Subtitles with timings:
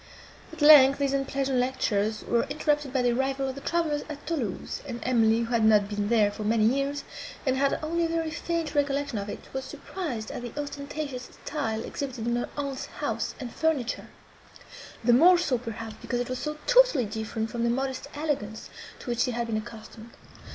[0.51, 4.81] At length, these unpleasant lectures were interrupted by the arrival of the travellers at Thoulouse;
[4.87, 7.03] and Emily, who had not been there for many years,
[7.45, 11.83] and had only a very faint recollection of it, was surprised at the ostentatious style
[11.83, 14.07] exhibited in her aunt's house and furniture;
[15.03, 19.07] the more so, perhaps, because it was so totally different from the modest elegance, to
[19.11, 20.09] which she had been accustomed.